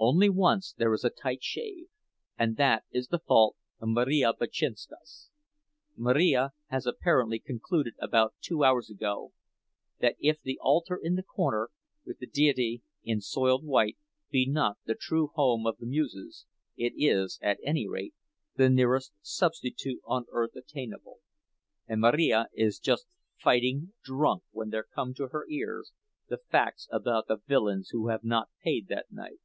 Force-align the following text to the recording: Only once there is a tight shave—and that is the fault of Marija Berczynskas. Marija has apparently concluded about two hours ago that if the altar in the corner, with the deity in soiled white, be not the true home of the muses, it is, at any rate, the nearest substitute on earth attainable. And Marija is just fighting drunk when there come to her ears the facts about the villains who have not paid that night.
Only 0.00 0.28
once 0.28 0.74
there 0.76 0.92
is 0.94 1.04
a 1.04 1.10
tight 1.10 1.44
shave—and 1.44 2.56
that 2.56 2.82
is 2.90 3.06
the 3.06 3.20
fault 3.20 3.54
of 3.78 3.90
Marija 3.90 4.32
Berczynskas. 4.36 5.28
Marija 5.96 6.50
has 6.70 6.86
apparently 6.86 7.38
concluded 7.38 7.94
about 8.00 8.34
two 8.40 8.64
hours 8.64 8.90
ago 8.90 9.32
that 10.00 10.16
if 10.18 10.42
the 10.42 10.58
altar 10.60 10.98
in 11.00 11.14
the 11.14 11.22
corner, 11.22 11.70
with 12.04 12.18
the 12.18 12.26
deity 12.26 12.82
in 13.04 13.20
soiled 13.20 13.64
white, 13.64 13.96
be 14.28 14.44
not 14.44 14.76
the 14.86 14.96
true 14.98 15.28
home 15.36 15.68
of 15.68 15.76
the 15.78 15.86
muses, 15.86 16.46
it 16.76 16.92
is, 16.96 17.38
at 17.40 17.60
any 17.62 17.86
rate, 17.86 18.14
the 18.56 18.68
nearest 18.68 19.12
substitute 19.22 20.00
on 20.04 20.26
earth 20.32 20.56
attainable. 20.56 21.20
And 21.86 22.00
Marija 22.00 22.48
is 22.54 22.80
just 22.80 23.06
fighting 23.40 23.92
drunk 24.02 24.42
when 24.50 24.70
there 24.70 24.86
come 24.92 25.14
to 25.14 25.28
her 25.28 25.46
ears 25.48 25.92
the 26.28 26.38
facts 26.38 26.88
about 26.90 27.28
the 27.28 27.36
villains 27.46 27.90
who 27.90 28.08
have 28.08 28.24
not 28.24 28.48
paid 28.64 28.88
that 28.88 29.06
night. 29.12 29.38